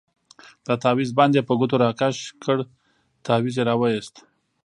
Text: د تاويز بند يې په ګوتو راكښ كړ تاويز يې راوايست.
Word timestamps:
د 0.67 0.67
تاويز 0.83 1.11
بند 1.17 1.33
يې 1.37 1.43
په 1.47 1.53
ګوتو 1.59 1.75
راكښ 1.83 2.17
كړ 2.43 2.57
تاويز 3.27 3.53
يې 3.59 3.63
راوايست. 3.69 4.15